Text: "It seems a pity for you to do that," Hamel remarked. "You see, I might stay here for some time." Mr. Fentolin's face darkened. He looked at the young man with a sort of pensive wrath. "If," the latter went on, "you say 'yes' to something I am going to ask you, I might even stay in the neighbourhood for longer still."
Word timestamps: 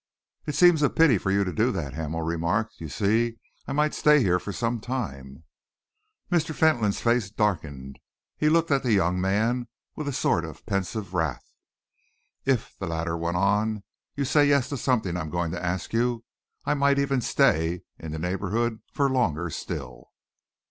"It 0.47 0.55
seems 0.55 0.81
a 0.81 0.89
pity 0.89 1.19
for 1.19 1.29
you 1.29 1.43
to 1.43 1.53
do 1.53 1.71
that," 1.73 1.93
Hamel 1.93 2.23
remarked. 2.23 2.81
"You 2.81 2.89
see, 2.89 3.37
I 3.67 3.71
might 3.71 3.93
stay 3.93 4.19
here 4.19 4.39
for 4.39 4.51
some 4.51 4.79
time." 4.79 5.43
Mr. 6.31 6.55
Fentolin's 6.55 6.99
face 6.99 7.29
darkened. 7.29 7.99
He 8.35 8.49
looked 8.49 8.71
at 8.71 8.81
the 8.81 8.93
young 8.93 9.21
man 9.21 9.67
with 9.95 10.07
a 10.07 10.11
sort 10.11 10.43
of 10.43 10.65
pensive 10.65 11.13
wrath. 11.13 11.45
"If," 12.45 12.75
the 12.79 12.87
latter 12.87 13.15
went 13.15 13.37
on, 13.37 13.83
"you 14.15 14.25
say 14.25 14.47
'yes' 14.47 14.69
to 14.69 14.77
something 14.77 15.15
I 15.15 15.21
am 15.21 15.29
going 15.29 15.51
to 15.51 15.63
ask 15.63 15.93
you, 15.93 16.25
I 16.65 16.73
might 16.73 16.97
even 16.97 17.21
stay 17.21 17.83
in 17.99 18.11
the 18.11 18.17
neighbourhood 18.17 18.81
for 18.91 19.07
longer 19.07 19.51
still." 19.51 20.09